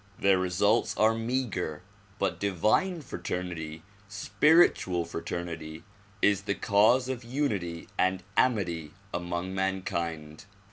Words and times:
Their 0.17 0.39
results 0.39 0.97
are 0.97 1.13
meager 1.13 1.83
but 2.17 2.39
divine 2.39 3.01
fraternity, 3.03 3.83
spiritual 4.07 5.05
fraternity 5.05 5.83
is 6.23 6.41
the 6.41 6.55
cause 6.55 7.07
of 7.07 7.23
unity 7.23 7.87
and 7.99 8.23
amity 8.35 8.93
among 9.13 9.53
mankind. 9.53 10.45